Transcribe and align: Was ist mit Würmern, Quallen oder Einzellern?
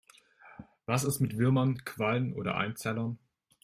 Was 0.87 1.03
ist 1.03 1.19
mit 1.19 1.37
Würmern, 1.37 1.83
Quallen 1.85 2.33
oder 2.33 2.55
Einzellern? 2.57 3.19